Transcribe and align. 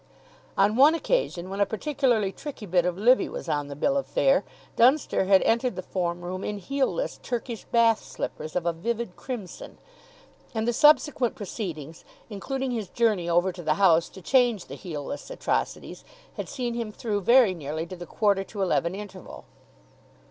On 0.57 0.75
one 0.77 0.95
occasion, 0.95 1.47
when 1.47 1.61
a 1.61 1.65
particularly 1.67 2.31
tricky 2.31 2.65
bit 2.65 2.87
of 2.87 2.97
Livy 2.97 3.29
was 3.29 3.47
on 3.47 3.67
the 3.67 3.75
bill 3.75 3.95
of 3.95 4.07
fare, 4.07 4.43
Dunster 4.75 5.25
had 5.25 5.43
entered 5.43 5.75
the 5.75 5.83
form 5.83 6.21
room 6.21 6.43
in 6.43 6.57
heel 6.57 6.91
less 6.91 7.19
Turkish 7.21 7.65
bath 7.65 8.03
slippers, 8.03 8.55
of 8.55 8.65
a 8.65 8.73
vivid 8.73 9.15
crimson; 9.15 9.77
and 10.55 10.67
the 10.67 10.73
subsequent 10.73 11.35
proceedings, 11.35 12.03
including 12.31 12.71
his 12.71 12.89
journey 12.89 13.29
over 13.29 13.51
to 13.51 13.61
the 13.61 13.75
house 13.75 14.09
to 14.09 14.23
change 14.23 14.65
the 14.65 14.73
heel 14.75 15.05
less 15.05 15.29
atrocities, 15.29 16.03
had 16.35 16.49
seen 16.49 16.73
him 16.73 16.91
through 16.91 17.21
very 17.21 17.53
nearly 17.53 17.85
to 17.85 17.95
the 17.95 18.07
quarter 18.07 18.43
to 18.45 18.63
eleven 18.63 18.95
interval. 18.95 19.45